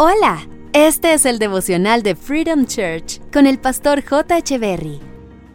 [0.00, 4.56] Hola, este es el devocional de Freedom Church con el pastor J.
[4.56, 5.00] Berry.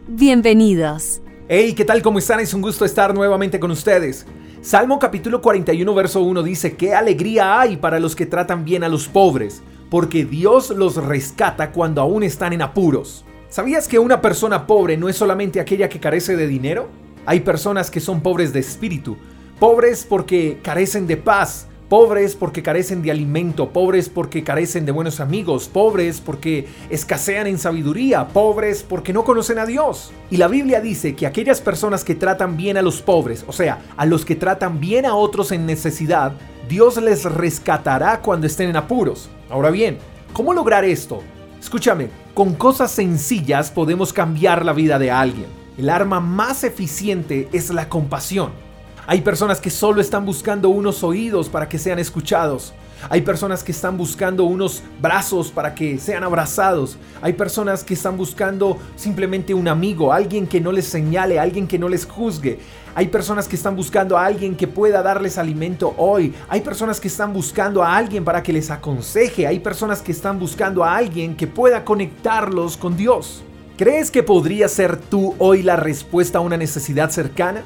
[0.06, 1.22] Bienvenidos.
[1.48, 2.02] Hey, ¿qué tal?
[2.02, 2.40] ¿Cómo están?
[2.40, 4.26] Es un gusto estar nuevamente con ustedes.
[4.60, 8.90] Salmo capítulo 41, verso 1 dice, qué alegría hay para los que tratan bien a
[8.90, 13.24] los pobres, porque Dios los rescata cuando aún están en apuros.
[13.48, 16.90] ¿Sabías que una persona pobre no es solamente aquella que carece de dinero?
[17.24, 19.16] Hay personas que son pobres de espíritu,
[19.58, 25.20] pobres porque carecen de paz, pobres porque carecen de alimento, pobres porque carecen de buenos
[25.20, 30.12] amigos, pobres porque escasean en sabiduría, pobres porque no conocen a Dios.
[30.30, 33.82] Y la Biblia dice que aquellas personas que tratan bien a los pobres, o sea,
[33.96, 36.32] a los que tratan bien a otros en necesidad,
[36.68, 39.28] Dios les rescatará cuando estén en apuros.
[39.50, 39.98] Ahora bien,
[40.32, 41.22] ¿cómo lograr esto?
[41.60, 45.46] Escúchame, con cosas sencillas podemos cambiar la vida de alguien.
[45.76, 48.63] El arma más eficiente es la compasión.
[49.06, 52.72] Hay personas que solo están buscando unos oídos para que sean escuchados.
[53.10, 56.96] Hay personas que están buscando unos brazos para que sean abrazados.
[57.20, 61.78] Hay personas que están buscando simplemente un amigo, alguien que no les señale, alguien que
[61.78, 62.58] no les juzgue.
[62.94, 66.32] Hay personas que están buscando a alguien que pueda darles alimento hoy.
[66.48, 69.46] Hay personas que están buscando a alguien para que les aconseje.
[69.46, 73.42] Hay personas que están buscando a alguien que pueda conectarlos con Dios.
[73.76, 77.64] ¿Crees que podría ser tú hoy la respuesta a una necesidad cercana?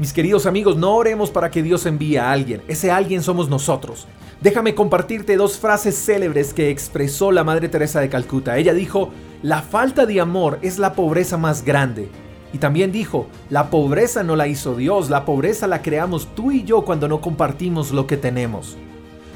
[0.00, 4.08] Mis queridos amigos, no oremos para que Dios envíe a alguien, ese alguien somos nosotros.
[4.40, 8.58] Déjame compartirte dos frases célebres que expresó la Madre Teresa de Calcuta.
[8.58, 9.10] Ella dijo,
[9.42, 12.08] la falta de amor es la pobreza más grande.
[12.52, 16.64] Y también dijo, la pobreza no la hizo Dios, la pobreza la creamos tú y
[16.64, 18.76] yo cuando no compartimos lo que tenemos.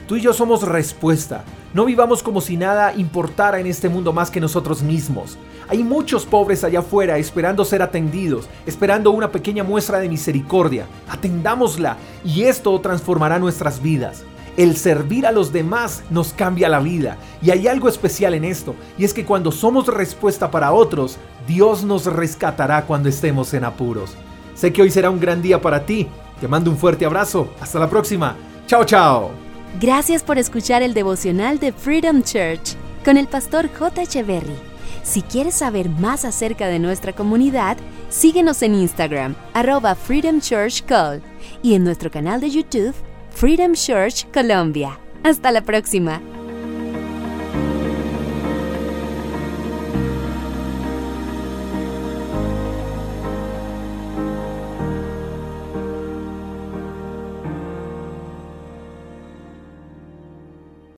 [0.08, 1.44] Tú y yo somos respuesta.
[1.74, 5.36] No vivamos como si nada importara en este mundo más que nosotros mismos.
[5.68, 10.86] Hay muchos pobres allá afuera esperando ser atendidos, esperando una pequeña muestra de misericordia.
[11.10, 14.24] Atendámosla y esto transformará nuestras vidas.
[14.56, 17.18] El servir a los demás nos cambia la vida.
[17.42, 21.84] Y hay algo especial en esto, y es que cuando somos respuesta para otros, Dios
[21.84, 24.16] nos rescatará cuando estemos en apuros.
[24.54, 26.08] Sé que hoy será un gran día para ti.
[26.40, 27.50] Te mando un fuerte abrazo.
[27.60, 28.34] Hasta la próxima.
[28.66, 29.47] Chao, chao.
[29.80, 32.74] Gracias por escuchar el devocional de Freedom Church
[33.04, 34.02] con el pastor J.
[34.02, 34.56] Echeverry.
[35.04, 37.76] Si quieres saber más acerca de nuestra comunidad,
[38.08, 41.22] síguenos en Instagram, arroba Freedom Church Call,
[41.62, 42.94] y en nuestro canal de YouTube,
[43.30, 44.98] Freedom Church Colombia.
[45.22, 46.20] Hasta la próxima.